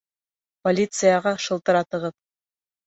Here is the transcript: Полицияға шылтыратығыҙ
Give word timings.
Полицияға 0.69 1.35
шылтыратығыҙ 1.47 2.19